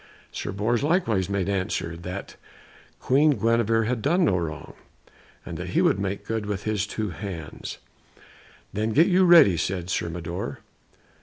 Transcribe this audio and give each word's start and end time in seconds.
Sir 0.31 0.51
Bors 0.51 0.81
likewise 0.81 1.29
made 1.29 1.47
answer 1.47 1.95
that 1.95 2.35
Queen 2.99 3.37
Guenevere 3.39 3.83
had 3.83 4.01
done 4.01 4.25
no 4.25 4.35
wrong, 4.35 4.73
and 5.45 5.59
that 5.59 5.69
he 5.77 5.81
would 5.83 5.99
make 5.99 6.25
good 6.25 6.47
with 6.47 6.63
his 6.63 6.87
two 6.87 7.11
hands. 7.11 7.77
"Then 8.73 8.93
get 8.93 9.05
you 9.05 9.25
ready," 9.25 9.57
said 9.57 9.91
Sir 9.91 10.09
Mador. 10.09 10.61